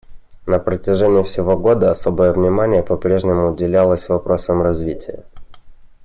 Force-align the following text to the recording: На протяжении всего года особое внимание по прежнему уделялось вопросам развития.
На 0.47 0.57
протяжении 0.57 1.21
всего 1.21 1.55
года 1.55 1.91
особое 1.91 2.33
внимание 2.33 2.81
по 2.81 2.97
прежнему 2.97 3.51
уделялось 3.51 4.09
вопросам 4.09 4.59
развития. 4.63 5.25